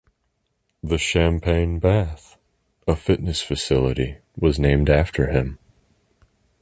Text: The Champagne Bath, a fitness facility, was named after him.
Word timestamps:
The 0.81 0.97
Champagne 0.97 1.77
Bath, 1.77 2.35
a 2.87 2.95
fitness 2.95 3.43
facility, 3.43 4.17
was 4.35 4.57
named 4.57 4.89
after 4.89 5.27
him. 5.27 5.59